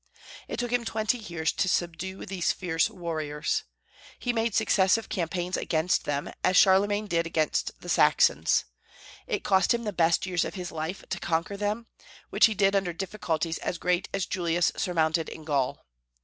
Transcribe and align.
It 0.47 0.57
took 0.57 0.71
him 0.71 0.83
twenty 0.83 1.19
years 1.19 1.51
to 1.51 1.69
subdue 1.69 2.25
these 2.25 2.51
fierce 2.51 2.89
warriors. 2.89 3.65
He 4.17 4.33
made 4.33 4.55
successive 4.55 5.09
campaigns 5.09 5.55
against 5.55 6.05
them, 6.05 6.31
as 6.43 6.57
Charlemagne 6.57 7.05
did 7.05 7.27
against 7.27 7.79
the 7.81 7.87
Saxons. 7.87 8.65
It 9.27 9.43
cost 9.43 9.75
him 9.75 9.83
the 9.83 9.93
best 9.93 10.25
years 10.25 10.43
of 10.43 10.55
his 10.55 10.71
life 10.71 11.03
to 11.07 11.19
conquer 11.19 11.55
them, 11.55 11.85
which 12.31 12.47
he 12.47 12.55
did 12.55 12.75
under 12.75 12.93
difficulties 12.93 13.59
as 13.59 13.77
great 13.77 14.09
as 14.11 14.25
Julius 14.25 14.71
surmounted 14.75 15.29
in 15.29 15.43
Gaul. 15.43 15.85